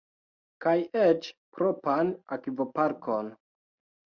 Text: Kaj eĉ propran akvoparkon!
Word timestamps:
Kaj 0.65 0.71
eĉ 1.01 1.29
propran 1.57 2.09
akvoparkon! 2.39 3.31